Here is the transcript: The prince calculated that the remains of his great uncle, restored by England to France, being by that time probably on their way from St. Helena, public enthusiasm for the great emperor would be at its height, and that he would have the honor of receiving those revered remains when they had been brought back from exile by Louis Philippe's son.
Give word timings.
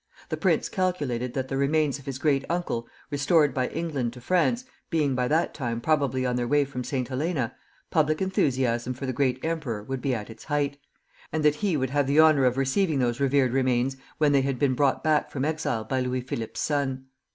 The 0.29 0.35
prince 0.35 0.67
calculated 0.67 1.35
that 1.35 1.47
the 1.47 1.57
remains 1.57 1.99
of 1.99 2.07
his 2.07 2.17
great 2.17 2.43
uncle, 2.49 2.87
restored 3.11 3.53
by 3.53 3.67
England 3.69 4.13
to 4.13 4.19
France, 4.19 4.65
being 4.89 5.13
by 5.13 5.27
that 5.27 5.53
time 5.53 5.79
probably 5.79 6.25
on 6.25 6.35
their 6.37 6.47
way 6.47 6.65
from 6.65 6.83
St. 6.83 7.07
Helena, 7.07 7.53
public 7.91 8.19
enthusiasm 8.19 8.95
for 8.95 9.05
the 9.05 9.13
great 9.13 9.39
emperor 9.45 9.83
would 9.83 10.01
be 10.01 10.15
at 10.15 10.31
its 10.31 10.45
height, 10.45 10.79
and 11.31 11.45
that 11.45 11.57
he 11.61 11.77
would 11.77 11.91
have 11.91 12.07
the 12.07 12.19
honor 12.19 12.45
of 12.45 12.57
receiving 12.57 12.97
those 12.97 13.19
revered 13.19 13.53
remains 13.53 13.95
when 14.17 14.31
they 14.31 14.41
had 14.41 14.57
been 14.57 14.73
brought 14.73 15.03
back 15.03 15.29
from 15.29 15.45
exile 15.45 15.83
by 15.83 15.99
Louis 16.01 16.21
Philippe's 16.21 16.59
son. 16.61 17.05